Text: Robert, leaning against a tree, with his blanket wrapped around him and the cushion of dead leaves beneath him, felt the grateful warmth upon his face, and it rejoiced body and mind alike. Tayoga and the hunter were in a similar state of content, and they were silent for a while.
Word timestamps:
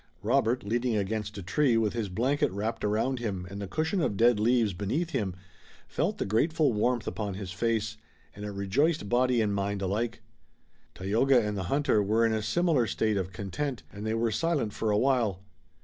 Robert, 0.23 0.63
leaning 0.63 0.95
against 0.97 1.37
a 1.37 1.43
tree, 1.43 1.77
with 1.77 1.93
his 1.93 2.09
blanket 2.09 2.49
wrapped 2.49 2.83
around 2.83 3.19
him 3.19 3.45
and 3.51 3.61
the 3.61 3.67
cushion 3.67 4.01
of 4.01 4.17
dead 4.17 4.39
leaves 4.39 4.73
beneath 4.73 5.11
him, 5.11 5.35
felt 5.87 6.17
the 6.17 6.25
grateful 6.25 6.73
warmth 6.73 7.05
upon 7.05 7.35
his 7.35 7.51
face, 7.51 7.97
and 8.35 8.43
it 8.43 8.49
rejoiced 8.49 9.09
body 9.09 9.41
and 9.41 9.53
mind 9.53 9.79
alike. 9.79 10.23
Tayoga 10.95 11.39
and 11.47 11.55
the 11.55 11.65
hunter 11.69 12.01
were 12.01 12.25
in 12.25 12.33
a 12.33 12.41
similar 12.41 12.87
state 12.87 13.15
of 13.15 13.31
content, 13.31 13.83
and 13.93 14.03
they 14.03 14.15
were 14.15 14.31
silent 14.31 14.73
for 14.73 14.89
a 14.89 14.97
while. 14.97 15.43